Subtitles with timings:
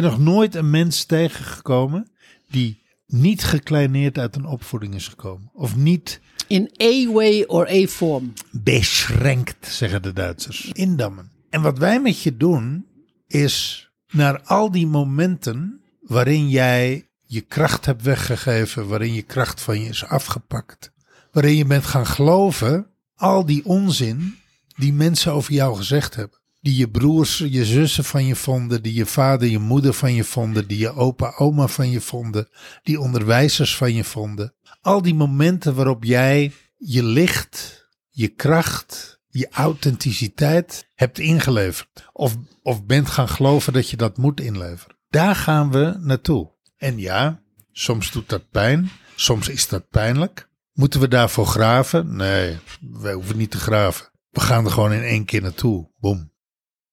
[0.00, 2.08] ben nog nooit een mens tegengekomen
[2.50, 5.50] die niet gekleineerd uit een opvoeding is gekomen.
[5.52, 8.32] Of niet In a way or a form.
[8.50, 10.70] beschrenkt, zeggen de Duitsers.
[10.72, 11.30] Indammen.
[11.50, 12.86] En wat wij met je doen,
[13.26, 19.80] is naar al die momenten waarin jij je kracht hebt weggegeven, waarin je kracht van
[19.80, 20.92] je is afgepakt,
[21.32, 24.38] waarin je bent gaan geloven, al die onzin
[24.76, 26.37] die mensen over jou gezegd hebben.
[26.68, 30.24] Die je broers, je zussen van je vonden, die je vader, je moeder van je
[30.24, 32.48] vonden, die je opa, oma van je vonden,
[32.82, 34.54] die onderwijzers van je vonden.
[34.80, 42.08] Al die momenten waarop jij je licht, je kracht, je authenticiteit hebt ingeleverd.
[42.12, 44.96] Of, of bent gaan geloven dat je dat moet inleveren.
[45.08, 46.50] Daar gaan we naartoe.
[46.76, 47.42] En ja,
[47.72, 50.48] soms doet dat pijn, soms is dat pijnlijk.
[50.72, 52.16] Moeten we daarvoor graven?
[52.16, 54.10] Nee, wij hoeven niet te graven.
[54.30, 55.90] We gaan er gewoon in één keer naartoe.
[56.00, 56.36] Boom.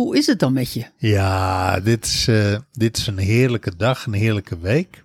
[0.00, 0.84] Hoe is het dan met je?
[0.96, 5.04] Ja, dit is, eh, dit is een heerlijke dag, een heerlijke week.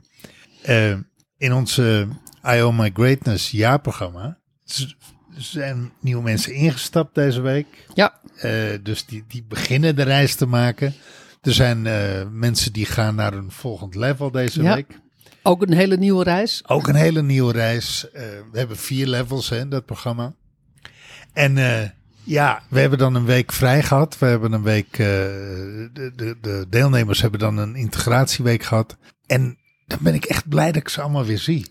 [0.61, 0.93] Eh,
[1.37, 2.07] in onze
[2.55, 4.37] I Own My Greatness jaarprogramma
[5.37, 7.65] zijn nieuwe mensen ingestapt deze week.
[7.93, 8.51] Ja, Eh,
[8.83, 10.93] dus die, die beginnen de reis te maken.
[11.41, 14.75] Er zijn eh, mensen die gaan naar een volgend level deze Ja.
[14.75, 14.99] week.
[15.43, 16.63] ook een hele nieuwe reis.
[16.67, 18.09] Ook een hele nieuwe reis.
[18.11, 18.21] Eh,
[18.51, 20.33] we hebben vier levels hè, in dat programma.
[21.33, 21.89] En eh,
[22.25, 24.19] ja, we hebben dan een week vrij gehad.
[24.19, 28.97] We hebben een week, eh, de, de, de deelnemers hebben dan een integratieweek gehad.
[29.25, 31.65] En dan ben ik echt blij dat ik ze allemaal weer zie.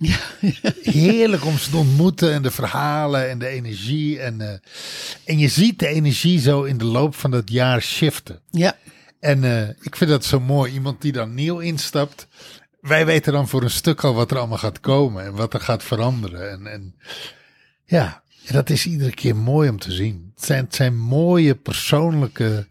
[0.83, 4.21] Heerlijk om ze te ontmoeten en de verhalen en de energie.
[4.21, 4.59] En, eh,
[5.25, 8.41] en je ziet de energie zo in de loop van het jaar shiften.
[8.51, 8.77] Ja,
[9.21, 10.73] En eh, ik vind dat zo mooi.
[10.73, 12.27] Iemand die dan nieuw instapt.
[12.81, 15.61] Wij weten dan voor een stuk al wat er allemaal gaat komen en wat er
[15.61, 16.51] gaat veranderen.
[16.51, 16.95] En, en
[17.85, 20.33] ja, en dat is iedere keer mooi om te zien.
[20.35, 22.67] Het zijn, het zijn mooie, persoonlijke,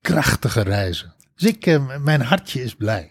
[0.00, 1.14] krachtige reizen.
[1.36, 3.10] Dus ik, eh, mijn hartje is blij.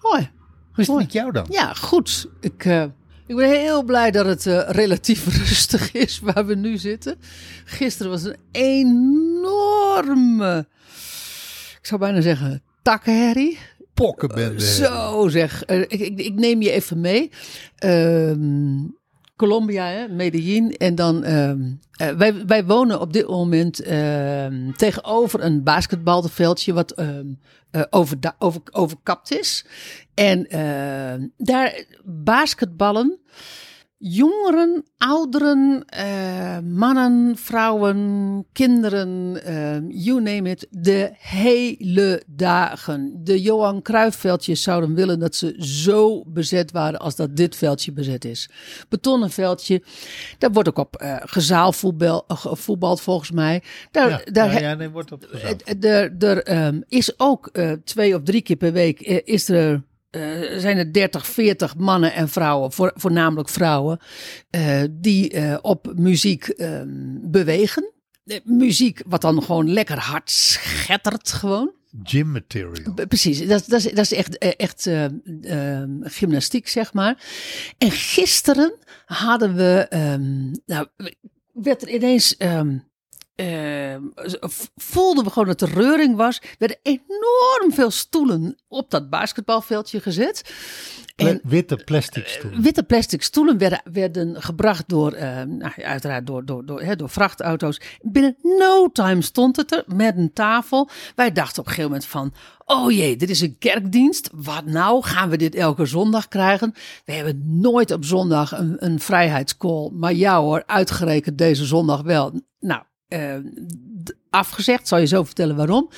[0.00, 0.30] mooi.
[0.72, 1.46] Hoe is het met jou dan?
[1.48, 2.26] Ja, goed.
[2.40, 2.84] Ik, eh,
[3.26, 7.18] ik ben heel blij dat het eh, relatief rustig is waar we nu zitten.
[7.64, 9.78] Gisteren was een enorme,
[11.80, 13.58] ik zou bijna zeggen, takkenherrie.
[13.94, 14.60] Pokkenbende.
[14.60, 17.30] Zo zeg, ik, ik, ik neem je even mee.
[17.76, 18.84] Ehm,
[19.42, 20.76] Colombia, hè, Medellin.
[20.76, 21.60] En dan, ehm,
[21.92, 27.26] eh, wij, wij wonen op dit moment ehm, tegenover een basketbalveldje wat ehm,
[27.70, 29.64] eh, overda- over, overkapt is.
[30.14, 30.46] En
[31.36, 33.18] daar basketballen
[34.04, 43.20] jongeren, ouderen, eh, mannen, vrouwen, kinderen, eh, you name it, de hele dagen.
[43.24, 48.24] De Johan Cruijffveldjes zouden willen dat ze zo bezet waren als dat dit veldje bezet
[48.24, 48.50] is.
[48.88, 49.82] Betonnen veldje,
[50.38, 53.62] daar wordt ook op eh gezaalvoetbal gevoetbald volgens mij.
[53.90, 55.22] Daar, Ja, daar ja, ja, nee, wordt op
[56.18, 57.50] Er, ehm, is ook
[57.84, 62.28] twee of drie keer per week is er, eh, zijn er 30, 40 mannen en
[62.28, 63.98] vrouwen, voor, voornamelijk vrouwen,
[64.50, 66.88] eh, die eh, op muziek ehm,
[67.22, 67.92] bewegen.
[68.44, 71.72] Muziek wat dan gewoon lekker hard schettert gewoon.
[72.02, 72.94] Gym material.
[72.94, 75.04] B- Precies, dat, dat, is, dat is echt, echt eh,
[75.80, 77.22] eh, gymnastiek, zeg maar.
[77.78, 78.74] En gisteren
[79.04, 80.86] hadden we, ehm, nou,
[81.52, 82.78] werd er ineens, ehm,
[83.34, 84.02] ehm,
[84.40, 86.36] v- voelden we gewoon dat er reuring was.
[86.40, 90.54] Er werden enorm veel stoelen op dat basketbalveldje gezet.
[91.16, 92.62] En Witte plastic stoelen.
[92.62, 97.08] Witte plastic stoelen werden, werden gebracht door, eh, nou, uiteraard door, door, door, hè, door
[97.10, 97.80] vrachtauto's.
[98.02, 100.88] Binnen no time stond het er met een tafel.
[101.14, 102.32] Wij dachten op een gegeven moment van,
[102.64, 104.28] oh jee, dit is een kerkdienst.
[104.32, 105.02] Wat nou?
[105.02, 106.74] Gaan we dit elke zondag krijgen?
[107.04, 109.90] We hebben nooit op zondag een, een vrijheidscall.
[109.92, 112.40] Maar ja hoor, uitgerekend deze zondag wel.
[112.60, 113.34] Nou, eh,
[114.04, 114.88] d- afgezegd.
[114.88, 115.90] Zal je zo vertellen waarom.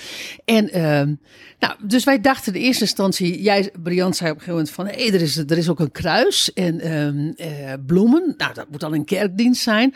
[0.45, 1.15] En ehm,
[1.59, 4.87] nou, dus wij dachten in eerste instantie, jij, Briant, zei op een gegeven moment van,
[4.87, 8.35] hé, er, is, er is ook een kruis en ehm, eh, bloemen.
[8.37, 9.95] Nou, dat moet dan een kerkdienst zijn.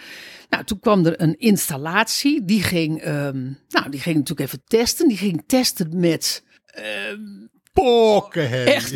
[0.50, 5.08] Nou, toen kwam er een installatie, die ging, ehm, nou, die ging natuurlijk even testen.
[5.08, 6.42] Die ging testen met
[7.72, 8.74] Pokkenherrie.
[8.74, 8.90] Echt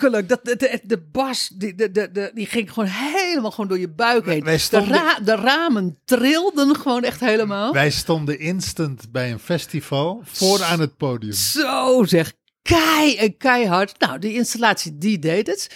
[0.00, 0.28] werkelijk.
[0.28, 3.78] Dat, de, de, de bas, die, de, de, de, die ging gewoon helemaal gewoon door
[3.78, 4.44] je buik heen.
[4.44, 7.72] Wij stonden- de, ra- de ramen trilden gewoon echt helemaal.
[7.72, 11.32] Wij stonden instant bij een festival voor aan het podium.
[11.32, 12.32] Zo zeg,
[12.62, 13.98] kei en keihard.
[13.98, 15.70] Nou, die installatie die deed het.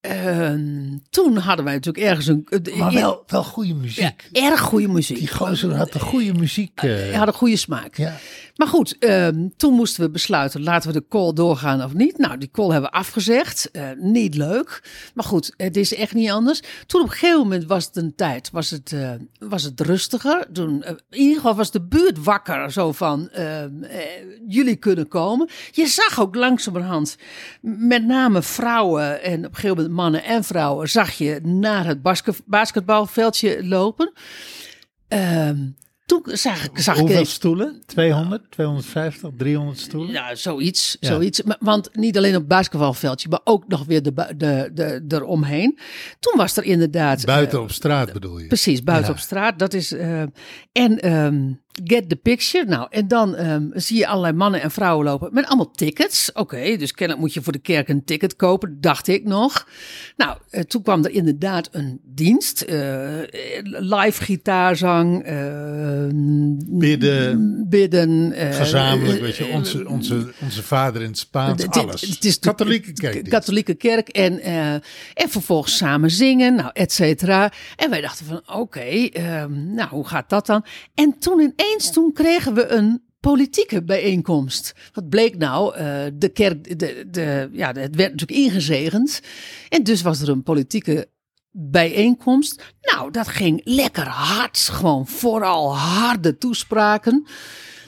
[0.00, 2.46] Ehm, toen hadden wij natuurlijk ergens een.
[2.48, 4.28] eh, Maar wel, wel goede muziek.
[4.32, 5.18] ja, erg goede muziek.
[5.18, 6.70] Die gozer had de goede muziek.
[6.74, 7.96] eh, Hij had een goede smaak.
[7.96, 8.16] ja.
[8.56, 12.18] Maar goed, ehm, toen moesten we besluiten, laten we de call doorgaan of niet.
[12.18, 13.70] Nou, die call hebben we afgezegd.
[13.70, 14.82] Eh, niet leuk.
[15.14, 16.62] Maar goed, het is echt niet anders.
[16.86, 20.46] Toen op een gegeven moment was het een tijd, was het, eh, was het rustiger.
[20.52, 24.00] Toen, eh, in ieder geval was de buurt wakker, zo van, ehm, eh,
[24.48, 25.48] jullie kunnen komen.
[25.70, 27.16] Je zag ook langzamerhand,
[27.60, 32.02] met name vrouwen en op een gegeven moment mannen en vrouwen, zag je naar het
[32.02, 34.12] basket, basketbalveldje lopen.
[36.24, 37.82] Toen zag ik, zag ik Hoeveel ineens- stoelen?
[37.86, 40.12] 200, 250, 300 stoelen?
[40.12, 40.96] ja, zoiets.
[41.00, 41.08] Ja.
[41.08, 41.42] zoiets.
[41.42, 45.78] Maar- Want niet alleen op het basketbalveldje, maar ook nog weer de, de, de, eromheen.
[46.20, 47.24] Toen was er inderdaad...
[47.24, 48.46] Buiten eh, op straat bedoel je?
[48.46, 49.12] Precies, buiten Ja.
[49.12, 49.58] op straat.
[49.58, 49.92] Dat is.
[49.92, 50.20] eh,
[50.72, 51.52] en ehm,
[51.84, 52.64] get the picture.
[52.64, 56.32] Nou, en dan ehm, zie je allerlei mannen en vrouwen lopen met allemaal tickets.
[56.32, 59.68] Oké, dus kennelijk moet je voor de kerk een ticket kopen, dacht ik nog.
[60.16, 62.60] Nou, eh, toen kwam er inderdaad een dienst.
[62.60, 62.78] eh,
[63.62, 65.22] live gitaarzang.
[65.24, 66.06] eh,
[66.66, 67.66] Bidden.
[67.68, 68.32] Bidden.
[68.32, 72.00] eh, Gezamenlijk, weet je, onze, onze, onze vader in het Spaans, alles.
[72.00, 73.28] het is de- Katholieke de kerk.
[73.28, 74.08] katholieke kerk.
[74.08, 74.82] En, en
[75.28, 77.52] vervolgens samen zingen, nou, et cetera.
[77.76, 80.64] En wij dachten van, oké, ehm, nou, hoe gaat dat dan?
[80.94, 84.74] En toen ineens, toen kregen we een politieke bijeenkomst.
[84.92, 85.74] Wat bleek nou?
[85.74, 89.20] eh, de kerk, de, de, ja, het werd natuurlijk ingezegend.
[89.68, 91.08] En dus was er een politieke
[91.50, 92.62] bijeenkomst.
[92.80, 94.58] Nou, dat ging lekker hard.
[94.58, 97.26] Gewoon vooral harde toespraken.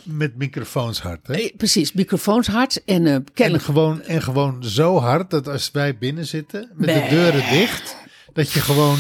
[0.02, 1.34] Met microfoons hard, hè?
[1.34, 2.84] Eh, Precies, microfoons hard.
[2.84, 7.06] En eh En gewoon, en gewoon zo hard dat als wij binnen zitten, met de
[7.10, 7.96] deuren dicht,
[8.32, 8.98] dat je gewoon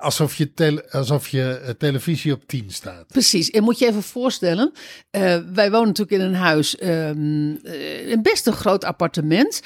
[0.00, 3.06] alsof je, alsof je eh, televisie op 10 staat.
[3.06, 4.72] Precies, en moet je even voorstellen,
[5.10, 9.62] eh, wij wonen natuurlijk in een huis, ehm, eh, een best een groot appartement,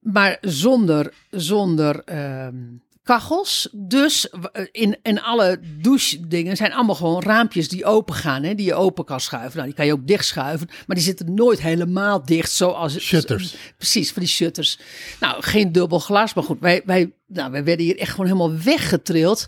[0.00, 2.56] maar zonder, zonder ehm,
[3.04, 3.68] kachels.
[3.72, 8.66] Dus eh, in, in alle douche-dingen zijn allemaal gewoon raampjes die open gaan, hè, die
[8.66, 9.54] je open kan schuiven.
[9.54, 12.98] Nou, die kan je ook dicht schuiven, maar die zitten nooit helemaal dicht zoals...
[12.98, 13.56] Shutters.
[13.76, 14.78] Precies, van die shutters.
[15.20, 18.58] Nou, geen dubbel glas, maar goed, wij, wij, nou, wij werden hier echt gewoon helemaal
[18.58, 19.46] weggetrild.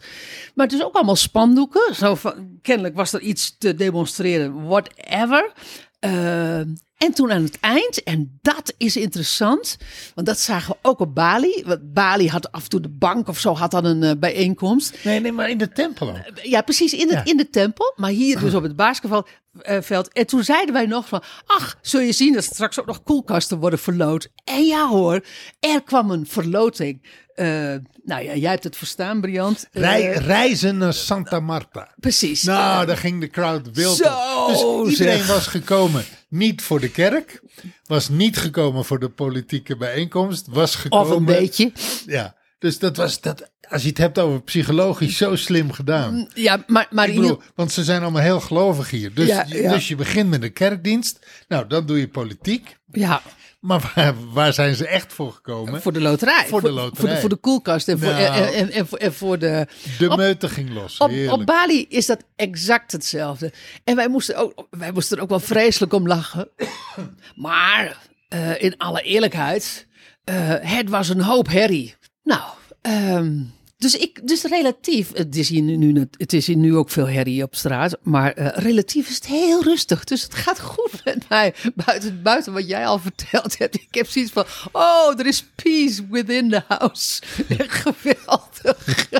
[0.54, 1.94] Maar het is ook allemaal spandoeken.
[1.94, 5.52] Zo van, kennelijk was er iets te demonstreren, whatever.
[5.98, 6.60] Eh,
[6.96, 9.76] en toen aan het eind, en dat is interessant,
[10.14, 11.62] want dat zagen we ook op Bali.
[11.66, 14.96] Want Bali had af en toe de bank of zo, had dan een eh, bijeenkomst.
[15.04, 16.16] Nee, nee, maar in de tempel ook.
[16.42, 17.24] Ja, precies, in, het, Ja.
[17.24, 17.92] in de tempel.
[17.96, 20.12] Maar hier dus op het basketbalveld.
[20.12, 21.22] En toen zeiden wij nog van...
[21.46, 24.28] Ach, zul je zien dat straks ook nog koelkasten worden verloot.
[24.44, 25.24] En ja hoor,
[25.60, 27.24] er kwam een verloting.
[27.34, 27.46] Eh,
[28.04, 29.68] nou ja, jij hebt het verstaan, Briant.
[29.72, 31.94] Eh, Rij, reizen naar Santa Marta.
[32.00, 32.42] precies.
[32.42, 34.08] Nou, Eh, daar ging de crowd wild Zo,
[34.46, 34.84] op.
[34.84, 35.26] Dus iedereen zeg.
[35.26, 36.04] was gekomen
[36.36, 37.40] niet voor de kerk,
[37.86, 41.06] was niet gekomen voor de politieke bijeenkomst, was gekomen...
[41.06, 41.72] of een beetje.
[42.06, 46.28] Ja, dus dat was, dat, als je het hebt over psychologisch, zo slim gedaan.
[46.34, 49.14] Ja, maar, maar bedoel, want ze zijn allemaal heel gelovig hier.
[49.14, 49.72] Dus, Ja, je- ja.
[49.72, 51.26] dus je begint met een kerkdienst.
[51.48, 52.76] Nou, dan doe je politiek.
[52.92, 53.22] ja,
[53.66, 55.82] Maar waar, waar zijn ze echt voor gekomen?
[55.82, 56.44] voor de loterij.
[56.46, 57.20] Voor de Voor de, loterij.
[57.20, 58.22] voor de koelkast en voor, Nou.
[58.24, 59.66] en, en, en, voor, en voor de...
[59.98, 60.98] De op- meute ging los.
[60.98, 63.52] Op, op Bali is dat exact hetzelfde.
[63.84, 66.48] En wij moesten, ook, wij moesten er ook wel vreselijk om lachen.
[67.34, 67.96] Maar
[68.28, 69.86] eh, in alle eerlijkheid,
[70.24, 71.94] eh, het was een hoop herrie.
[72.22, 72.42] Nou,
[72.82, 73.40] ehm,
[73.78, 77.42] dus, ik, dus relatief, het is, hier nu, het is hier nu ook veel herrie
[77.42, 80.04] op straat, maar eh, relatief is het heel rustig.
[80.04, 83.74] Dus het gaat goed met mij, buiten, buiten wat jij al verteld hebt.
[83.74, 87.22] Ik heb zoiets van, oh, er is peace within the house.
[87.82, 89.08] Geweldig.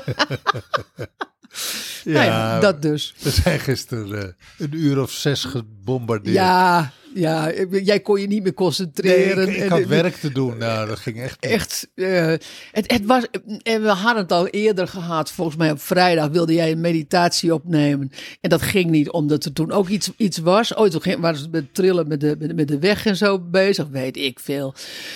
[2.11, 3.13] ja, Nou ja, dat dus.
[3.23, 6.35] We zijn gisteren eh, een uur of zes gebombardeerd.
[6.35, 7.51] Ja, ja,
[7.83, 9.63] jij kon je niet meer Nee, concentreren.
[9.63, 10.57] ik, had werk te doen.
[10.57, 11.51] Nou, dat ging echt niet.
[11.51, 12.25] Echt, eh,
[12.71, 13.23] het, het was,
[13.63, 15.31] en we hadden het al eerder gehad.
[15.31, 18.11] Volgens mij op vrijdag wilde jij een meditatie opnemen.
[18.41, 20.75] En dat ging niet, omdat er toen ook iets, iets was.
[20.75, 23.15] Ooit toen ging- waren ze met trillen met de, met, de- met de weg en
[23.17, 24.73] zo bezig, weet ik veel.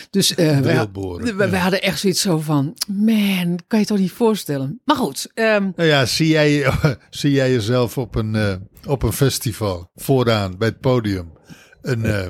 [0.09, 0.89] Dus eh wij, ja.
[1.49, 4.79] wij hadden echt zoiets zo van, man, kan je toch niet voorstellen.
[4.85, 6.65] Maar goed, ehm, Nou ja, zie jij,
[7.09, 11.31] zie jij jezelf op een, eh, op een festival vooraan bij het podium
[11.81, 12.25] een, eh,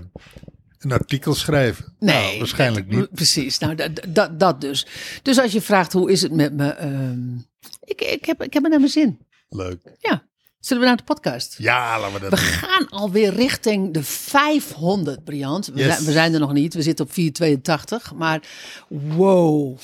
[0.80, 1.96] een artikel schrijven?
[2.00, 3.12] Nee, Nou, waarschijnlijk dat- niet.
[3.12, 4.88] Precies, nou dat, dat, dat dus.
[5.22, 7.36] Dus als je vraagt hoe is het met me, ehm,
[7.84, 9.20] ik, ik, heb, ik heb het naar mijn zin.
[9.50, 9.80] Leuk.
[10.00, 10.24] Ja,
[10.60, 11.56] zullen we naar de podcast?
[11.58, 12.46] Ja, laten we dat We doen.
[12.70, 15.66] gaan alweer richting de 500, Briant.
[15.68, 15.94] We, Yes.
[15.94, 18.42] zijn, we zijn er nog niet, we zitten op 482, maar
[18.88, 19.78] wow,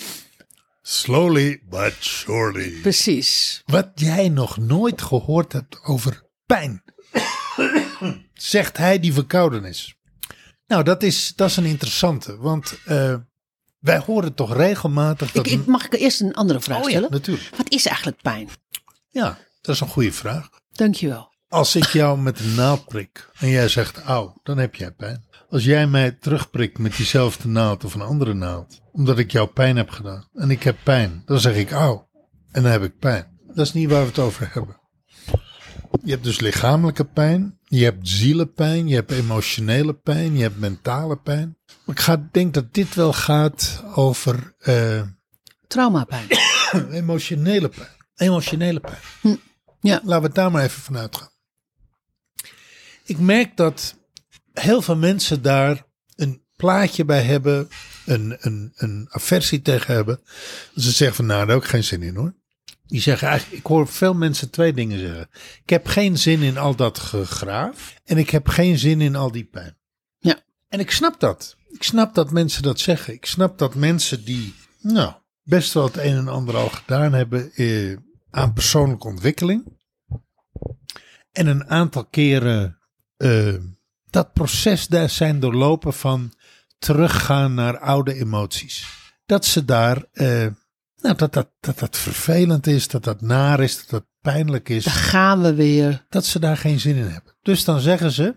[0.89, 2.69] Slowly but surely.
[2.81, 3.61] precies.
[3.65, 6.83] Wat jij nog nooit gehoord hebt over pijn.
[8.33, 9.95] Zegt hij die verkouden is.
[10.67, 12.37] Nou, dat is, dat is een interessante.
[12.37, 13.15] Want eh,
[13.79, 15.45] wij horen toch regelmatig dat...
[15.45, 17.11] Ik, ik, mag ik eerst een andere vraag oh ja, stellen?
[17.11, 17.49] natuurlijk.
[17.57, 18.49] Wat is eigenlijk pijn?
[19.09, 20.49] Ja, dat is een goede vraag.
[20.71, 21.33] Dankjewel.
[21.47, 25.26] Als ik jou met een naald prik en jij zegt auw, dan heb jij pijn.
[25.49, 29.77] Als jij mij terugprikt met diezelfde naald of een andere naald, omdat ik jou pijn
[29.77, 32.09] heb gedaan en ik heb pijn, dan zeg ik auw
[32.51, 33.39] en dan heb ik pijn.
[33.47, 34.79] Dat is niet waar we het over hebben.
[36.03, 41.17] Je hebt dus lichamelijke pijn, je hebt zielenpijn, je hebt emotionele pijn, je hebt mentale
[41.17, 41.57] pijn.
[41.85, 45.01] Maar ik ga, denk dat dit wel gaat over eh,
[45.67, 46.27] Traumapijn.
[46.91, 47.95] emotionele pijn.
[48.15, 49.39] Emotionele pijn.
[49.81, 50.01] Ja.
[50.03, 51.29] Laten we het daar maar even vanuit gaan.
[53.03, 53.96] Ik merk dat
[54.59, 55.85] heel veel mensen daar
[56.15, 57.69] een plaatje bij hebben,
[58.05, 60.19] een, een, een aversie tegen hebben.
[60.75, 62.35] Ze zeggen van nou, daar heb ik geen zin in hoor.
[62.85, 65.29] Die zeggen eigenlijk, ik hoor veel mensen twee dingen zeggen.
[65.63, 69.31] Ik heb geen zin in al dat gegraaf en ik heb geen zin in al
[69.31, 69.77] die pijn.
[70.17, 70.39] Ja.
[70.67, 71.55] En ik snap dat.
[71.69, 73.13] Ik snap dat mensen dat zeggen.
[73.13, 77.51] Ik snap dat mensen die, nou, best wel het een en ander al gedaan hebben
[77.53, 77.97] eh,
[78.29, 79.65] aan persoonlijke ontwikkeling.
[81.31, 82.79] En een aantal keren
[83.17, 83.55] eh,
[84.17, 86.33] dat proces daar zijn doorlopen van
[86.79, 88.87] teruggaan naar oude emoties.
[89.25, 90.47] Dat ze daar, eh,
[90.95, 94.83] nou, dat dat, dat dat vervelend is, dat dat naar is, dat dat pijnlijk is
[94.83, 96.05] Daar gaan we weer.
[96.09, 97.35] dat ze daar geen zin in hebben.
[97.41, 98.35] Dus dan zeggen ze,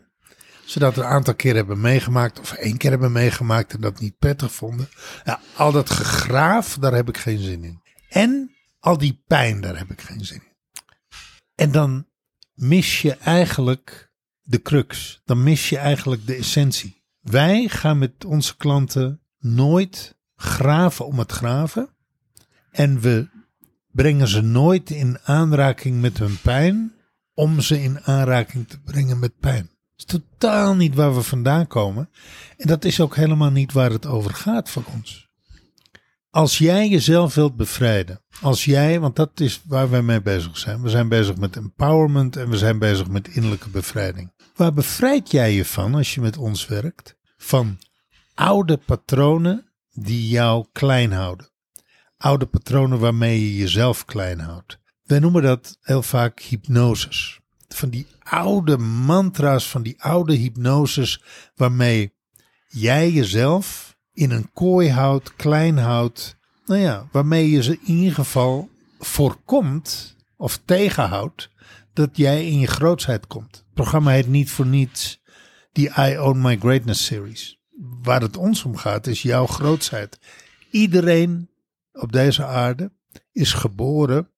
[0.64, 4.18] ze dat een aantal keer hebben meegemaakt, of één keer hebben meegemaakt en dat niet
[4.18, 4.88] prettig vonden.
[5.24, 7.82] Ja, al dat gegraaf, daar heb ik geen zin in.
[8.08, 10.78] En al die pijn, daar heb ik geen zin in.
[11.54, 12.06] En dan
[12.54, 14.09] mis je eigenlijk
[14.50, 15.20] de crux.
[15.24, 17.02] Dan mis je eigenlijk de essentie.
[17.20, 21.88] Wij gaan met onze klanten nooit graven om het graven.
[22.70, 23.28] En we
[23.90, 26.92] brengen ze nooit in aanraking met hun pijn
[27.34, 29.70] om ze in aanraking te brengen met pijn.
[29.96, 32.10] Dat is totaal niet waar we vandaan komen.
[32.56, 35.29] En dat is ook helemaal niet waar het over gaat voor ons.
[36.30, 40.82] Als jij jezelf wilt bevrijden, als jij, want dat is waar wij mee bezig zijn.
[40.82, 44.32] We zijn bezig met empowerment en we zijn bezig met innerlijke bevrijding.
[44.56, 47.16] Waar bevrijd jij je van als je met ons werkt?
[47.36, 47.78] Van
[48.34, 51.50] oude patronen die jou klein houden.
[52.16, 54.78] Oude patronen waarmee je jezelf klein houdt.
[55.02, 57.40] Wij noemen dat heel vaak hypnoses.
[57.68, 61.22] Van die oude mantra's, van die oude hypnoses
[61.54, 62.14] waarmee
[62.68, 63.89] jij jezelf
[64.20, 66.36] in een kooi houdt, klein houdt.
[66.66, 71.50] Nou ja, waarmee je ze in ieder geval voorkomt of tegenhoudt
[71.92, 73.56] dat jij in je grootsheid komt.
[73.56, 75.20] Het programma heet niet voor niets
[75.72, 77.58] die I Own My Greatness series.
[78.02, 80.18] Waar het ons om gaat is jouw grootsheid.
[80.70, 81.50] Iedereen
[81.92, 82.92] op deze aarde
[83.32, 84.30] is geboren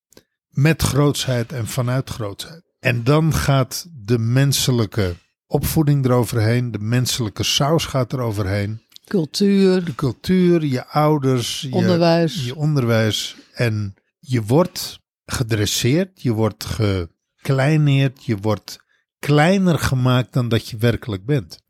[0.49, 2.62] met grootsheid en vanuit grootsheid.
[2.81, 5.15] En dan gaat de menselijke
[5.47, 8.83] opvoeding eroverheen, de menselijke saus gaat eroverheen
[9.16, 12.45] Cultuur, de cultuur, je ouders, je onderwijs.
[12.45, 13.37] je onderwijs.
[13.54, 18.78] En je wordt gedresseerd, je wordt gekleineerd, je wordt
[19.19, 21.61] kleiner gemaakt dan dat je werkelijk bent.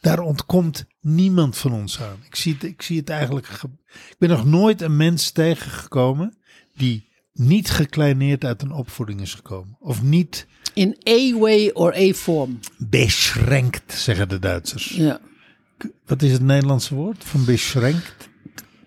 [0.00, 2.16] Daar ontkomt niemand van ons aan.
[2.26, 3.46] Ik zie het, ik zie het eigenlijk.
[3.46, 3.70] ge-
[4.10, 6.36] Ik ben nog nooit een mens tegengekomen
[6.76, 9.76] die niet gekleineerd uit een opvoeding is gekomen.
[9.80, 12.58] Of niet In a way or a form.
[12.78, 14.88] beschrenkt, zeggen de Duitsers.
[14.88, 15.20] Ja,
[16.06, 18.28] Wat is het Nederlandse woord van beschrenkt?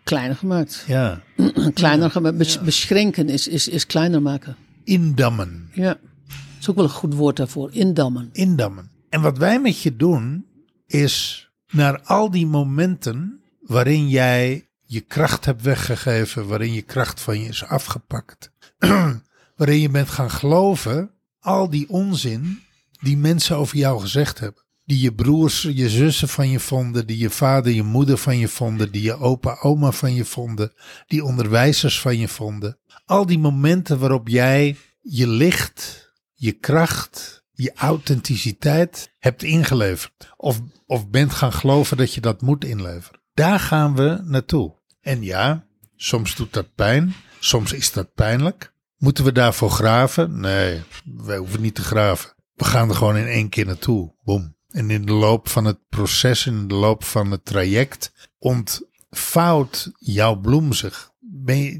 [0.03, 0.83] kleiner gemaakt.
[0.87, 1.21] Ja,
[1.73, 2.37] Kleiner gemaakt.
[2.37, 4.55] Bes- Beschrenken is, is, is kleiner maken.
[4.83, 5.69] indammen.
[5.73, 5.93] Ja.
[5.93, 7.69] Dat is ook wel een goed woord daarvoor.
[7.73, 8.29] Indammen.
[8.31, 8.89] indammen.
[9.09, 10.45] En wat wij met je doen,
[10.87, 17.39] is naar al die momenten waarin jij je kracht hebt weggegeven, waarin je kracht van
[17.39, 18.51] je is afgepakt,
[19.57, 22.59] waarin je bent gaan geloven, al die onzin
[23.01, 24.63] die mensen over jou gezegd hebben.
[24.91, 28.47] Die je broers, je zussen van je vonden, die je vader, je moeder van je
[28.47, 30.73] vonden, die je opa, oma van je vonden,
[31.07, 32.79] die onderwijzers van je vonden.
[33.05, 40.33] Al die momenten waarop jij je licht, je kracht, je authenticiteit hebt ingeleverd.
[40.37, 43.21] Of, of bent gaan geloven dat je dat moet inleveren.
[43.33, 44.75] Daar gaan we naartoe.
[45.01, 47.13] En ja, soms doet dat pijn.
[47.39, 48.73] Soms is dat pijnlijk.
[48.97, 50.39] Moeten we daarvoor graven?
[50.39, 52.33] Nee, wij hoeven niet te graven.
[52.53, 54.15] We gaan er gewoon in één keer naartoe.
[54.23, 54.59] Boom.
[54.71, 60.35] En in de loop van het proces, in de loop van het traject, ontvouwt jouw
[60.35, 61.11] bloem zich.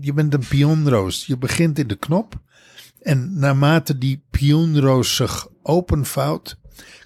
[0.01, 1.25] Je, bent een pionroos.
[1.25, 2.41] Je begint in de knop.
[3.01, 6.57] En naarmate die pionroos zich openvouwt,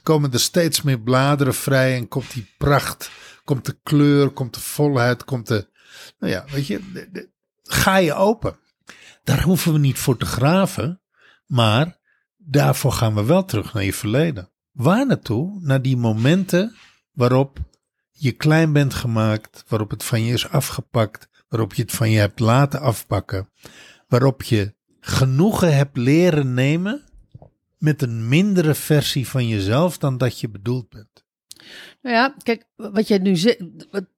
[0.03, 3.11] komen er steeds meer bladeren vrij en komt die pracht,
[3.43, 5.69] komt de kleur, komt de volheid, komt de,
[6.19, 7.29] nou ja, weet je, de-
[7.63, 8.57] ga je open.
[9.23, 11.01] Daar hoeven we niet voor te graven,
[11.45, 11.99] maar
[12.37, 14.49] daarvoor gaan we wel terug naar je verleden.
[14.75, 15.59] Waar naartoe?
[15.61, 16.75] Naar die momenten
[17.11, 17.59] waarop
[18.11, 22.19] je klein bent gemaakt, waarop het van je is afgepakt, waarop je het van je
[22.19, 23.49] hebt laten afpakken,
[24.07, 27.03] waarop je genoegen hebt leren nemen
[27.77, 31.25] met een mindere versie van jezelf dan dat je bedoeld bent.
[32.01, 33.59] Nou ja, kijk, wat jij nu zegt,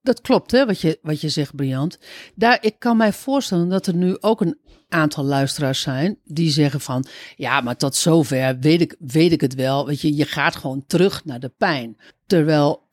[0.02, 1.98] dat klopt hè, wat je, wat je zegt, Briant.
[2.34, 6.80] Daar, ik kan mij voorstellen dat er nu ook een aantal luisteraars zijn die zeggen
[6.80, 7.04] van,
[7.36, 9.86] ja, maar tot zover weet ik, weet ik het wel.
[9.86, 11.96] Weet je, je gaat gewoon terug naar de pijn.
[12.26, 12.88] Terwijl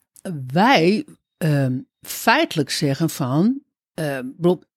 [0.52, 3.60] wij ehm, feitelijk zeggen van,
[3.94, 4.26] ehm,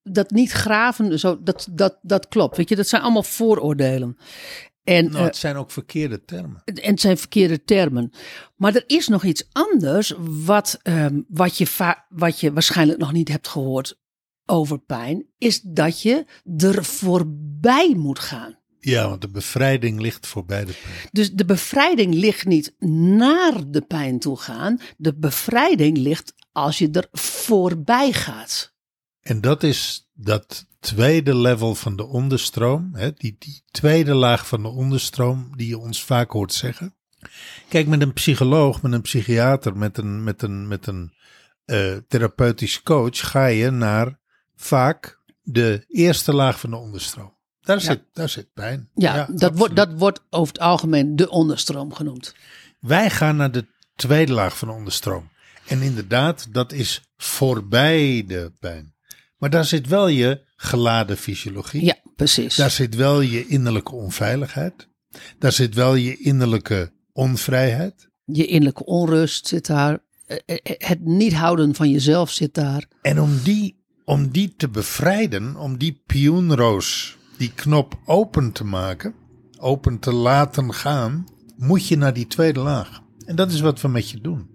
[0.04, 2.58] dat niet graven, zo, dat, dat, dat klopt.
[2.58, 4.18] Weet je, dat zijn allemaal vooroordelen.
[4.84, 6.62] En, nou, het zijn ook verkeerde termen.
[6.66, 8.12] En het zijn verkeerde termen.
[8.56, 13.28] Maar er is nog iets anders wat, um, wat, je wat je waarschijnlijk nog niet
[13.28, 13.98] hebt gehoord
[14.50, 15.26] over pijn.
[15.38, 16.26] Is dat je
[16.58, 18.58] er voorbij moet gaan.
[18.80, 21.10] Ja, want de bevrijding ligt voorbij de pijn.
[21.12, 24.80] Dus de bevrijding ligt niet naar de pijn toe gaan.
[24.98, 28.74] De bevrijding ligt als je er voorbij gaat.
[29.22, 34.62] En dat is dat tweede level van de onderstroom, hè, die, die tweede laag van
[34.62, 36.96] de onderstroom, die je ons vaak hoort zeggen.
[37.68, 41.14] Kijk, met een psycholoog, met een psychiater, met een, met een, met een
[41.66, 44.19] uh, therapeutisch coach ga je naar
[44.60, 47.38] vaak de eerste laag van de onderstroom.
[47.62, 48.90] Daar, zit, daar zit pijn.
[48.94, 52.36] Ja, dat, wordt, dat wordt over het algemeen de onderstroom genoemd.
[52.80, 55.30] Wij gaan naar de tweede laag van de onderstroom.
[55.68, 58.96] En inderdaad, dat is voorbij de pijn.
[59.38, 61.86] Maar daar zit wel je geladen fysiologie.
[61.86, 62.56] Ja, precies.
[62.56, 64.88] Daar zit wel je innerlijke onveiligheid.
[65.40, 68.10] Daar zit wel je innerlijke onvrijheid.
[68.26, 70.00] Je innerlijke onrust zit daar.
[70.26, 72.86] Eh, eh, eh, het niet houden van jezelf zit daar.
[73.02, 73.79] En om die,
[74.10, 79.14] om die te bevrijden, om die pioenroos, die knop open te maken,
[79.58, 83.02] open te laten gaan, moet je naar die tweede laag.
[83.26, 84.50] En dat is wat we met je doen.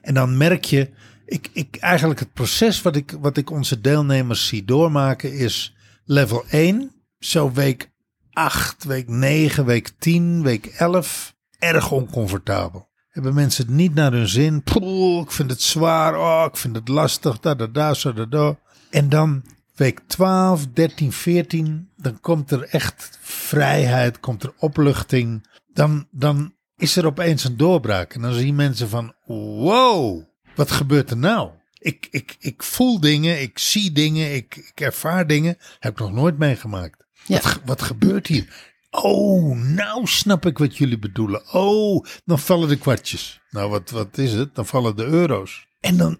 [0.00, 0.90] En dan merk je
[1.24, 6.44] ik, ik, eigenlijk het proces wat ik, wat ik onze deelnemers zie doormaken is level
[6.50, 7.90] 1, zo week
[8.32, 12.88] 8, week 9, week 10, week 11, erg oncomfortabel.
[13.08, 14.62] Hebben mensen het niet naar hun zin?
[14.62, 18.24] Poeh, ik vind het zwaar, oh, ik vind het lastig, da da da, zo da
[18.24, 18.58] da.
[18.90, 25.46] En dan week 12, 13, 14, dan komt er echt vrijheid, komt er opluchting.
[25.72, 28.14] Dan, dan is er opeens een doorbraak.
[28.14, 30.22] En dan zien mensen van, wow,
[30.54, 31.50] wat gebeurt er nou?
[31.78, 35.56] Ik, ik, ik voel dingen, ik zie dingen, ik, ik ervaar dingen.
[35.78, 37.04] Heb ik nog nooit meegemaakt.
[37.26, 37.40] Ja.
[37.40, 38.76] Wat, wat gebeurt hier?
[38.90, 41.52] Oh, nou snap ik wat jullie bedoelen.
[41.52, 43.40] Oh, dan vallen de kwartjes.
[43.50, 44.54] Nou, wat, wat is het?
[44.54, 45.66] Dan vallen de euro's.
[45.80, 46.18] En dan,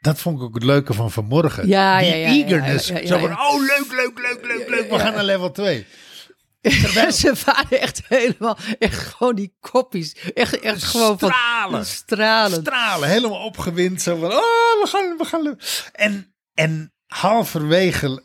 [0.00, 1.68] dat vond ik ook het leuke van vanmorgen.
[1.68, 2.86] Ja, Die ja, ja, eagerness.
[2.86, 4.90] Zo van, oh, leuk, leuk, leuk, leuk, leuk.
[4.90, 5.86] We gaan naar level 2.
[6.60, 7.12] Terwijl...
[7.22, 10.16] ze waren echt helemaal, echt gewoon die koppies.
[10.34, 11.70] Echt, echt gewoon stralen.
[11.70, 12.60] van stralen.
[12.60, 14.02] Stralen, helemaal opgewind.
[14.02, 15.58] Zo van, oh, we gaan, we gaan.
[15.92, 18.22] En, en halverwege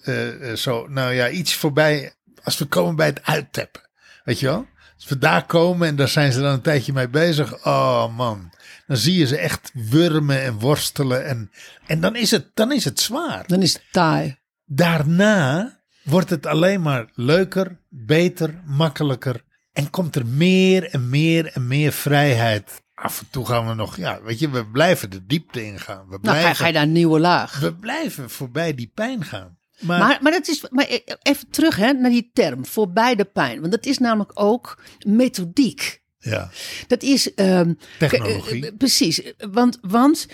[0.50, 2.14] uh, zo, nou ja, iets voorbij.
[2.44, 3.82] Als we komen bij het uitteppen.
[4.24, 4.68] Weet je wel?
[4.96, 7.66] Als we daar komen en daar zijn ze dan een tijdje mee bezig.
[7.66, 8.52] Oh man.
[8.88, 11.26] Dan zie je ze echt wurmen en worstelen.
[11.26, 11.52] En,
[11.88, 13.43] en dan, is het, dan is het zwaar.
[13.48, 14.38] Dan is het taai.
[14.65, 19.43] Daarna wordt het alleen maar leuker, beter, makkelijker.
[19.72, 22.82] En komt er meer en meer en meer vrijheid.
[22.93, 26.08] Af en toe gaan we nog, ja, weet je, we blijven de diepte ingaan.
[26.10, 27.60] We blijven, nou, ga, je daar een nieuwe laag.
[27.60, 29.58] We blijven voorbij die pijn gaan.
[29.80, 30.86] Maar, maar, maar, dat is, maar
[31.22, 33.60] even terug hè, naar die term, voorbij de pijn.
[33.60, 36.03] Want dat is namelijk ook methodiek.
[36.24, 36.50] Ja.
[36.88, 37.32] Dat is.
[37.36, 38.74] Um, Technologie.
[38.74, 39.22] precies.
[39.52, 40.28] Want, want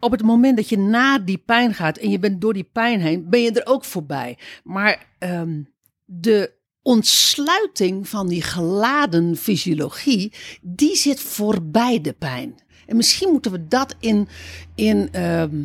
[0.00, 3.00] op het moment dat je naar die pijn gaat en je bent door die pijn
[3.00, 4.38] heen, ben je er ook voorbij.
[4.64, 5.62] Maar ehm,
[6.04, 12.54] de ontsluiting van die geladen fysiologie, die zit voorbij de pijn.
[12.86, 14.28] En misschien moeten we dat in,
[14.74, 15.62] in, ehm,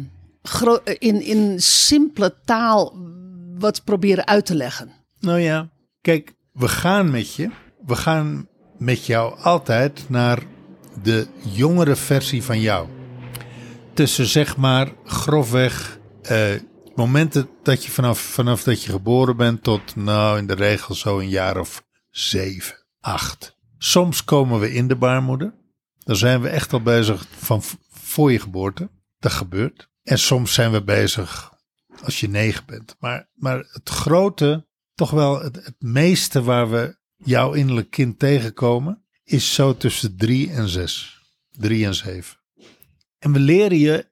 [0.98, 2.98] in, in simpele taal
[3.58, 4.92] wat proberen uit te leggen.
[5.20, 5.70] Nou ja,
[6.02, 7.50] kijk, we gaan met je.
[7.86, 8.48] We gaan
[8.80, 10.44] met jou altijd naar
[11.04, 12.88] de jongere versie van jou
[13.94, 16.00] tussen zeg maar grofweg
[16.32, 16.48] uh,
[16.96, 21.20] momenten dat je vanaf, vanaf dat je geboren bent tot nou in de regel zo
[21.20, 23.58] een jaar of zeven, acht.
[23.78, 25.54] Soms komen we in de baarmoeder.
[25.98, 27.62] Dan zijn we echt al bezig van
[27.92, 28.90] voor je geboorte.
[29.18, 29.90] Dat gebeurt.
[30.04, 31.54] En soms zijn we bezig
[32.04, 32.96] als je negen bent.
[33.00, 39.54] Maar, maar het grote, toch wel het meeste waar we jouw innerlijk kind tegenkomen, is
[39.54, 41.22] zo tussen drie en zes.
[41.52, 42.38] Drie en zeven.
[43.20, 44.08] En we leren je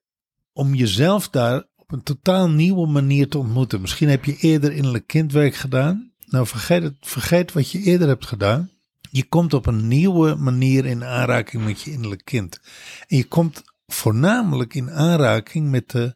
[0.54, 3.82] om jezelf daar op een totaal nieuwe manier te ontmoeten.
[3.82, 6.14] Misschien heb je eerder innerlijk kindwerk gedaan.
[6.26, 8.70] Nou, vergeet, het, vergeet wat je eerder hebt gedaan.
[9.12, 12.60] Je komt op een nieuwe manier in aanraking met je innerlijk kind.
[13.08, 16.16] En je komt voornamelijk in aanraking met de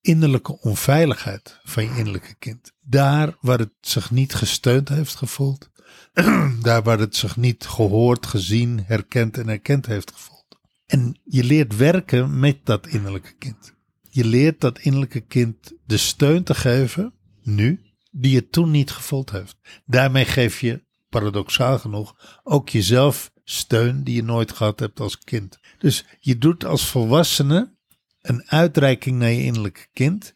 [0.00, 2.72] innerlijke onveiligheid van je innerlijke kind.
[2.80, 5.70] Daar waar het zich niet gesteund heeft gevoeld,
[6.62, 10.58] daar waar het zich niet gehoord, gezien, herkend en erkend heeft gevoeld.
[10.86, 13.74] En je leert werken met dat innerlijke kind.
[14.08, 19.30] Je leert dat innerlijke kind de steun te geven, nu, die het toen niet gevoeld
[19.30, 19.56] heeft.
[19.86, 25.58] Daarmee geef je, paradoxaal genoeg, ook jezelf steun die je nooit gehad hebt als kind.
[25.78, 27.76] Dus je doet als volwassene
[28.20, 30.32] een uitreiking naar je innerlijke kind,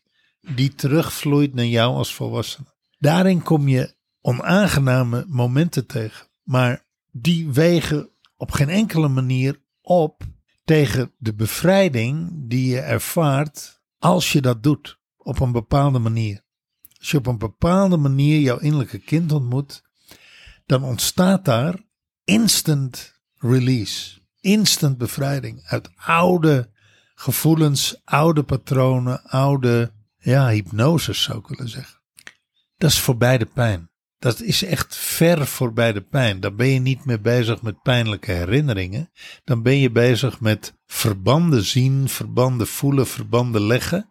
[0.55, 2.75] die terugvloeit naar jou als volwassene.
[2.99, 3.96] Daarin kom je
[4.27, 10.23] onaangename momenten tegen, maar die wegen op geen enkele manier op
[10.65, 16.45] tegen de bevrijding die je ervaart als je dat doet op een bepaalde manier.
[16.99, 19.83] Als je op een bepaalde manier jouw innerlijke kind ontmoet,
[20.67, 21.85] dan ontstaat daar
[22.25, 26.71] instant release, instant bevrijding uit oude
[27.15, 32.01] gevoelens, oude patronen, oude ja, hypnoses zou ik willen zeggen.
[32.77, 33.91] Dat is voorbij de pijn.
[34.27, 36.41] Dat is echt ver voorbij de pijn.
[36.41, 39.11] Dan ben je niet meer bezig met pijnlijke herinneringen.
[39.45, 44.09] Dan ben je bezig met verbanden zien, verbanden voelen, verbanden leggen.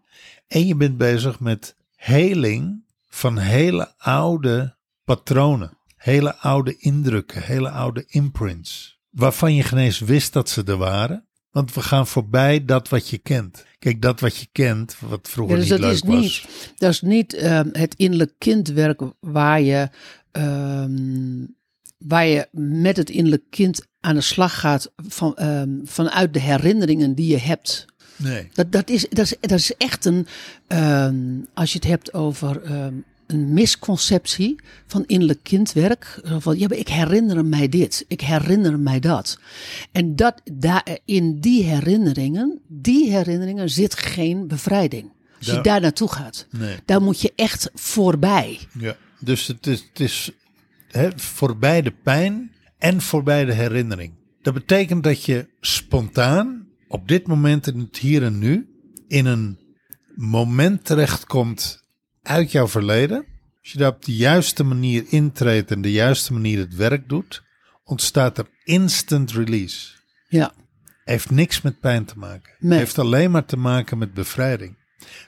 [0.47, 5.78] En je bent bezig met heling van hele oude patronen.
[5.95, 8.99] Hele oude indrukken, hele oude imprints.
[9.10, 11.28] Waarvan je geen wist dat ze er waren.
[11.55, 13.65] Want we gaan voorbij dat wat je kent.
[13.79, 16.21] Kijk, dat wat je kent, wat vroeger Ja, dus niet dat leuk is was.
[16.21, 19.89] niet, dat is niet ehm, het innerlijk kindwerk waar je,
[20.31, 21.45] ehm,
[21.97, 27.15] waar je met het innerlijk kind aan de slag gaat van, ehm, vanuit de herinneringen
[27.15, 27.85] die je hebt.
[28.15, 28.47] Nee.
[28.53, 30.27] Dat, dat, is, dat, is, dat is echt een,
[31.53, 32.61] als je het hebt over
[33.27, 34.55] een misconceptie
[34.88, 36.21] van innerlijk kindwerk.
[36.39, 39.39] Van, ja, maar ik herinner mij dit, ik herinner mij dat.
[39.91, 45.11] En dat, daar, in die herinneringen, die herinneringen zit geen bevrijding.
[45.38, 46.75] Als je Daar- daar naartoe gaat, Nee.
[46.85, 48.59] daar moet je echt voorbij.
[48.79, 48.95] Ja.
[49.19, 50.31] Dus het is, het is
[50.88, 54.13] hè, voorbij de pijn en voorbij de herinnering.
[54.41, 58.67] Dat betekent dat je spontaan op dit moment in het hier en nu
[59.07, 59.59] in een
[60.15, 61.83] moment terechtkomt
[62.25, 63.25] uit jouw verleden.
[63.61, 67.43] Als je daar op de juiste manier intreedt en de juiste manier het werk doet,
[67.83, 69.93] ontstaat er instant release.
[70.27, 70.53] Ja,
[71.03, 72.53] Heeft niks met pijn te maken.
[72.59, 72.77] Nee.
[72.77, 74.77] Heeft alleen maar te maken met bevrijding.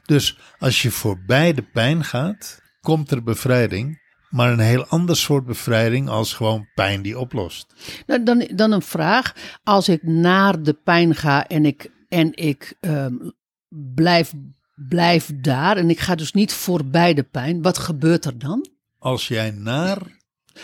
[0.06, 4.06] Dus als je voorbij de pijn gaat, komt er bevrijding.
[4.30, 7.74] Maar een heel ander soort bevrijding als gewoon pijn die oplost.
[8.06, 9.36] Nou, dan, dan een vraag.
[9.64, 13.14] Als ik naar de pijn ga en ik, en ik ehm,
[13.70, 14.34] blijf,
[14.78, 18.70] blijf daar en ik ga dus niet voorbij de pijn, wat gebeurt er dan?
[19.00, 20.16] Als jij naar.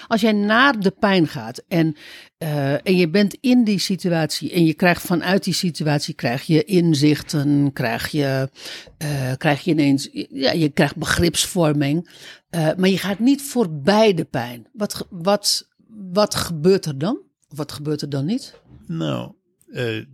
[0.07, 1.95] Als jij naar de pijn gaat en,
[2.37, 6.63] eh, en je bent in die situatie en je krijgt vanuit die situatie krijg je
[6.63, 8.49] inzichten, krijg je,
[8.97, 12.09] eh, krijg je ineens, ja, je krijgt begripsvorming,
[12.49, 14.67] eh, maar je gaat niet voorbij de pijn.
[14.73, 15.69] Wat, wat,
[16.11, 17.21] wat gebeurt er dan?
[17.47, 18.61] Wat gebeurt er dan niet?
[18.87, 19.31] Nou,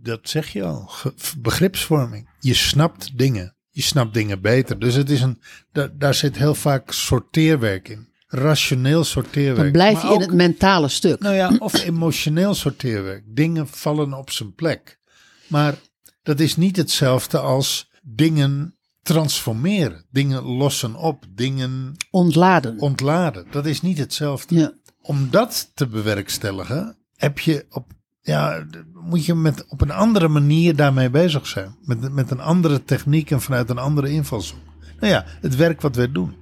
[0.02, 0.90] dat zeg je al.
[1.38, 2.28] Begripsvorming.
[2.40, 3.54] Je snapt dingen.
[3.80, 4.78] Je snapt dingen beter.
[4.78, 5.40] Dus het is een.
[5.72, 8.08] da- daar zit heel vaak sorteerwerk in.
[8.26, 9.56] Rationeel sorteerwerk.
[9.62, 11.20] Dan blijf je in het mentale stuk.
[11.20, 13.24] Nou ja, of emotioneel sorteerwerk.
[13.26, 14.98] Dingen vallen op zijn plek.
[15.46, 15.74] Maar
[16.22, 20.04] dat is niet hetzelfde als dingen transformeren.
[20.10, 21.24] Dingen lossen op.
[21.34, 22.78] Dingen Ontladen.
[22.78, 23.46] ontladen.
[23.50, 24.54] Dat is niet hetzelfde.
[24.54, 24.72] Ja.
[25.02, 30.76] Om dat te bewerkstelligen, heb je op, ja, moet je met, op een andere manier
[30.76, 31.76] daarmee bezig zijn.
[31.84, 34.60] Met, met een andere techniek en vanuit een andere invalshoek.
[35.00, 36.34] Nou ja, het werk wat wij doen.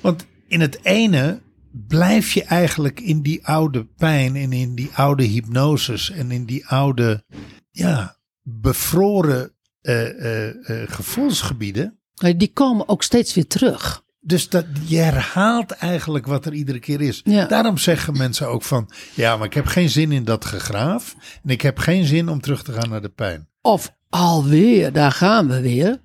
[0.00, 5.24] Want in het ene blijf je eigenlijk in die oude pijn en in die oude
[5.24, 7.24] hypnoses en in die oude,
[7.70, 11.98] ja, bevroren eh, eh, eh, gevoelsgebieden.
[12.36, 14.02] Die komen ook steeds weer terug.
[14.28, 17.20] Dus dat, je herhaalt eigenlijk wat er iedere keer is.
[17.24, 17.46] Ja.
[17.46, 21.16] Daarom zeggen mensen ook van, ja, maar ik heb geen zin in dat gegraaf.
[21.42, 23.48] En ik heb geen zin om terug te gaan naar de pijn.
[23.60, 26.00] Of alweer, daar gaan we weer.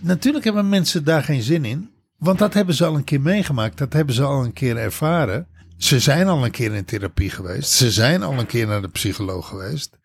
[0.00, 1.90] Natuurlijk hebben mensen daar geen zin in.
[2.18, 3.78] Want dat hebben ze al een keer meegemaakt.
[3.78, 5.48] Dat hebben ze al een keer ervaren.
[5.76, 7.70] Ze zijn al een keer in therapie geweest.
[7.70, 9.98] Ze zijn al een keer naar de psycholoog geweest.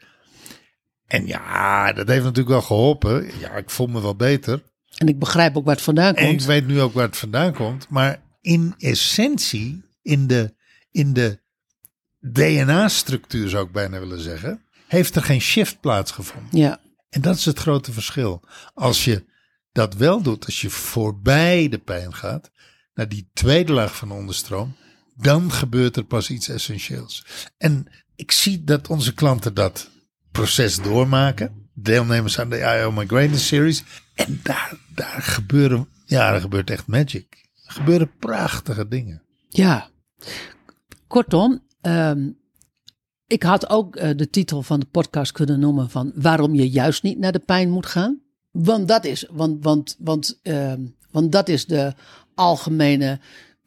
[1.08, 3.32] En ja, dat heeft natuurlijk wel geholpen.
[3.40, 4.62] Ja, ik voel me wel beter.
[4.98, 6.46] En ik begrijp ook waar het vandaan En ik komt.
[6.46, 7.90] weet nu ook waar het vandaan komt.
[7.90, 10.54] Maar in essentie, in de,
[10.92, 11.40] in de
[12.20, 16.60] DNA-structuur zou ik bijna willen zeggen, heeft er geen shift plaatsgevonden.
[16.60, 18.42] Ja, En dat is het grote verschil.
[18.74, 19.24] Als je
[19.72, 22.52] dat wel doet, als je voorbij de pijn gaat,
[22.94, 24.76] naar die tweede laag van de onderstroom,
[25.16, 27.26] dan gebeurt er pas iets essentieels.
[27.58, 29.90] En ik zie dat onze klanten dat
[30.32, 31.69] proces doormaken.
[31.82, 33.84] Deelnemers aan de IO Migraine Series.
[34.16, 37.48] En daar, daar gebeuren, ja, er gebeurt echt magic.
[37.66, 39.22] Er gebeuren prachtige dingen.
[39.48, 39.90] Ja,
[41.08, 42.30] kortom, ehm,
[43.28, 47.04] ik had ook eh, de titel van de podcast kunnen noemen van waarom je juist
[47.04, 48.22] niet naar de pijn moet gaan.
[48.52, 51.94] Want dat is, want, want, want, ehm, want dat is de
[52.36, 53.20] algemene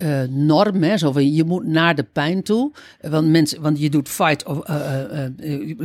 [0.03, 0.83] eh, norm.
[0.83, 0.97] Hè?
[0.99, 2.73] Zo van, je moet naar de pijn toe.
[3.01, 4.45] Want, mensen, want je doet fight.
[4.45, 5.25] Of, eh,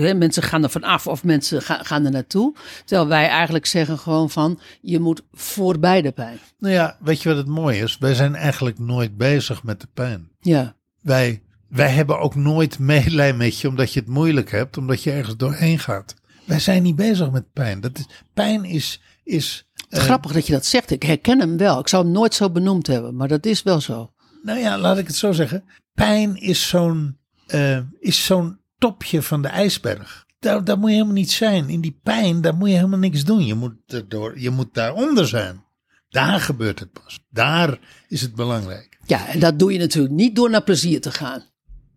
[0.09, 2.53] eh, mensen gaan er vanaf of mensen ga- gaan er naartoe.
[2.85, 6.37] Terwijl wij eigenlijk zeggen gewoon van je moet voorbij de pijn.
[6.59, 7.97] Nou ja, weet je wat het mooie is?
[7.97, 10.29] Wij zijn eigenlijk nooit bezig met de pijn.
[10.39, 15.03] Ja, Wij, wij hebben ook nooit medelijden met je omdat je het moeilijk hebt, omdat
[15.03, 16.15] je ergens doorheen gaat.
[16.45, 17.81] Wij zijn niet bezig met pijn.
[17.81, 20.91] Dat is, pijn is, is grappig dat je dat zegt.
[20.91, 21.79] Ik herken hem wel.
[21.79, 24.11] Ik zou hem nooit zo benoemd hebben, maar dat is wel zo.
[24.43, 25.63] nou ja, laat ik het zo zeggen.
[25.93, 30.25] Pijn is zo'n eh, is zo'n topje van de ijsberg.
[30.39, 31.69] Daar, daar moet je helemaal niet zijn.
[31.69, 33.45] In die pijn, daar moet je helemaal niks doen.
[33.45, 35.63] Je moet, er door, je moet daaronder zijn.
[36.09, 37.19] Daar gebeurt het pas.
[37.29, 38.97] Daar is het belangrijk.
[39.05, 41.43] Ja, en dat doe je natuurlijk niet door naar plezier te gaan.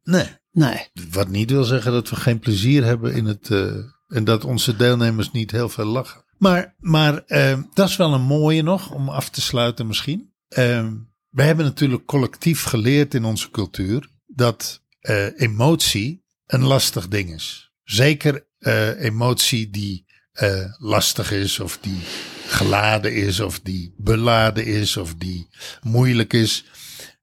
[0.03, 0.27] Nee.
[0.53, 0.89] Nee.
[1.11, 3.51] Wat niet wil zeggen dat we geen plezier hebben in het.
[3.51, 3.75] eh,
[4.07, 6.25] en dat onze deelnemers niet heel veel lachen.
[6.41, 10.33] Maar, maar eh, dat is wel een mooie nog om af te sluiten misschien.
[10.49, 10.89] Eh,
[11.29, 17.73] we hebben natuurlijk collectief geleerd in onze cultuur dat eh, emotie een lastig ding is.
[17.83, 21.99] Zeker eh, emotie die eh, lastig is of die
[22.47, 25.49] geladen is of die beladen is of die
[25.83, 26.65] moeilijk is.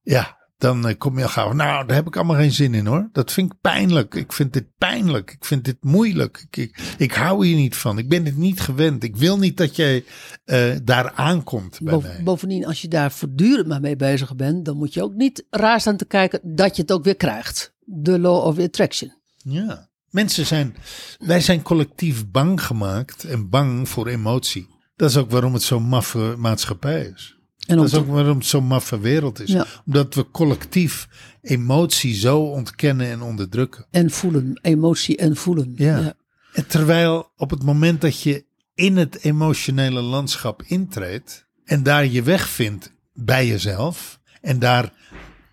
[0.01, 1.51] Ja, dan eh, kom je al gauw.
[1.51, 3.09] Nou, daar heb ik allemaal geen zin in hoor.
[3.11, 4.15] Dat vind ik pijnlijk.
[4.15, 5.31] Ik vind dit pijnlijk.
[5.31, 6.45] Ik vind dit moeilijk.
[6.49, 7.97] Ik, ik, ik hou hier niet van.
[7.97, 9.03] Ik ben dit niet gewend.
[9.03, 10.03] Ik wil niet dat jij
[10.45, 12.21] eh, daar aankomt bij Bo- mij.
[12.23, 15.79] bovendien, als je daar voortdurend maar mee bezig bent, dan moet je ook niet raar
[15.81, 17.73] staan te kijken dat je het ook weer krijgt.
[17.85, 19.13] De law of attraction.
[19.37, 19.89] Ja.
[20.09, 20.75] Mensen zijn,
[21.19, 24.67] wij zijn collectief bang gemaakt en bang voor emotie.
[24.95, 27.36] Dat is ook waarom het zo'n maffe maatschappij is.
[27.67, 29.51] En Dat is ook waarom het zo'n maffe wereld is.
[29.51, 29.65] Ja.
[29.85, 31.07] Omdat we collectief
[31.41, 33.85] emotie zo ontkennen en onderdrukken.
[33.91, 35.73] en voelen, emotie en voelen.
[35.75, 36.13] Ja.
[36.53, 42.23] En terwijl op het moment dat je in het emotionele landschap intreedt en daar je
[42.23, 44.93] weg vindt bij jezelf en daar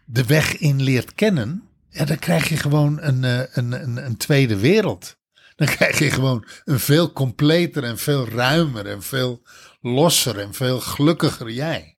[0.05, 4.17] de weg in leert kennen, ja, dan krijg je gewoon een, eh, een, een, een
[4.17, 5.17] tweede wereld.
[5.57, 9.43] Dan krijg je gewoon een veel completer en veel ruimer en veel
[9.85, 11.97] losser en veel gelukkiger jij.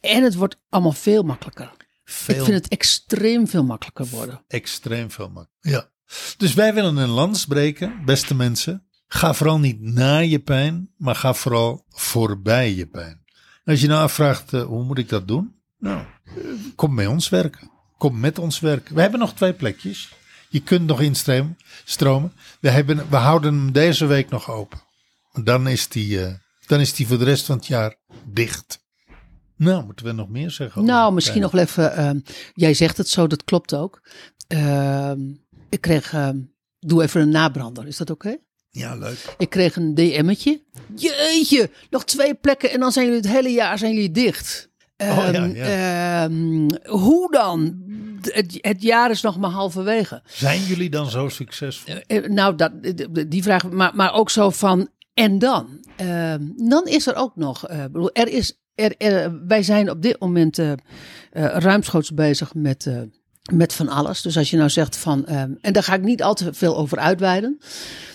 [0.00, 1.72] En het wordt allemaal veel makkelijker.
[2.04, 4.44] Veel Ik vind het extreem veel makkelijker worden.
[4.48, 5.70] extreem veel makkelijker.
[5.70, 5.88] Ja.
[6.36, 8.86] Dus wij willen een lans breken, beste mensen.
[9.08, 13.24] Ga vooral niet naar je pijn, maar ga vooral voorbij je pijn.
[13.64, 15.54] Als je nou afvraagt, eh, hoe moet ik dat doen?
[15.78, 16.34] Nou, eh,
[16.74, 17.70] kom bij ons werken.
[17.98, 18.94] Kom met ons werken.
[18.94, 20.12] We hebben nog twee plekjes.
[20.48, 21.58] Je kunt nog instromen.
[21.84, 22.32] Stromen.
[22.60, 24.82] We, hebben, we houden hem deze week nog open.
[25.42, 26.34] Dan is, die, eh,
[26.70, 27.96] dan is die voor de rest van het jaar
[28.32, 28.84] dicht.
[29.56, 30.84] Nou, moeten we nog meer zeggen?
[30.84, 31.96] Nou, misschien nog wel even.
[31.96, 32.20] ehm,
[32.54, 34.00] jij zegt het zo, dat klopt ook.
[34.46, 35.20] Ehm,
[35.68, 36.12] ik kreeg.
[36.12, 36.38] ehm,
[36.78, 38.36] doe even een nabrander, is dat oké?
[38.70, 39.34] Ja, leuk.
[39.38, 40.62] Ik kreeg een DM'tje.
[40.96, 44.68] Jeetje, nog twee plekken en dan zijn jullie het hele jaar zijn jullie dicht.
[44.96, 46.28] Oh, ja, ja.
[46.88, 47.82] hoe dan?
[48.20, 50.22] Het, het jaar is nog maar halverwege.
[50.26, 51.94] Zijn jullie dan zo succesvol?
[52.06, 52.72] Eh, Nou, dat,
[53.28, 54.88] die vraag, maar, maar ook zo van,
[55.24, 55.68] en dan?
[55.96, 60.20] Ehm, dan is er ook nog, eh, bedoel, er is, er, wij zijn op dit
[60.20, 60.72] moment eh,
[61.32, 62.90] ruimschoots bezig met,
[63.52, 64.22] met van alles.
[64.22, 66.76] Dus als je nou zegt van, ehm, en daar ga ik niet al te veel
[66.76, 67.58] over uitweiden.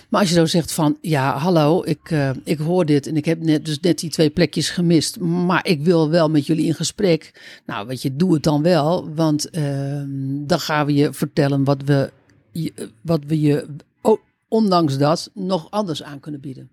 [0.08, 2.14] Maar als je zo zegt van, ja, hallo, ik,
[2.44, 5.18] ik hoor dit en ik heb net, dus net die twee plekjes gemist.
[5.20, 7.32] Maar ik wil wel met jullie in gesprek.
[7.66, 9.14] Nou, weet je, doe het dan wel.
[9.14, 10.06] Want ehm,
[10.46, 12.10] dan gaan we je vertellen wat we,
[12.52, 13.66] je- wat we je,
[14.02, 16.70] o- ondanks dat, nog anders aan kunnen bieden.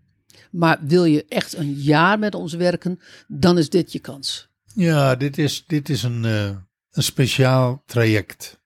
[0.51, 4.51] Maar wil je echt een jaar met ons werken, dan is dit je kans.
[4.75, 6.45] Ja, dit is, dit is een, eh,
[6.91, 8.61] een speciaal traject.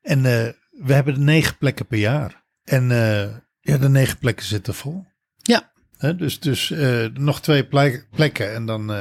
[0.00, 2.44] En eh, we hebben negen plekken per jaar.
[2.64, 5.04] En eh, ja, de negen plekken zitten vol.
[5.36, 5.70] Ja,
[6.16, 6.72] dus dus
[7.14, 8.92] nog twee plek- plekken en dan,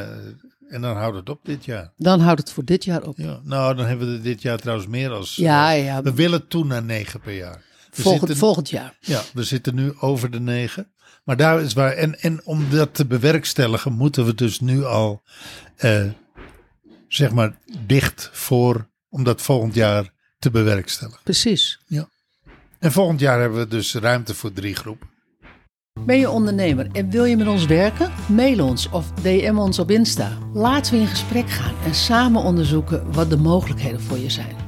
[0.69, 1.93] en dan houdt het op dit jaar.
[1.97, 3.17] dan houdt het voor dit jaar op.
[3.17, 5.35] Ja, nou, dan hebben we er dit jaar trouwens meer als...
[5.35, 6.01] Ja, ja.
[6.01, 7.61] We willen toe naar negen per jaar.
[7.91, 8.97] We Volgend, zitten, volgend jaar.
[8.99, 10.91] Ja, we zitten nu over de negen.
[11.23, 11.91] Maar daar is waar.
[11.91, 15.21] En, en om dat te bewerkstelligen, moeten we dus nu al,
[15.75, 16.05] eh,
[17.07, 18.89] zeg maar, dicht voor.
[19.09, 21.23] om dat volgend jaar te bewerkstelligen.
[21.23, 21.79] Precies.
[22.79, 25.09] En volgend jaar hebben we dus ruimte voor drie groepen.
[26.05, 28.11] Ben je ondernemer en wil je met ons werken?
[28.27, 30.37] Mail ons of DM ons op Insta.
[30.53, 34.60] Laten we in gesprek gaan en samen onderzoeken wat de mogelijkheden voor je zijn.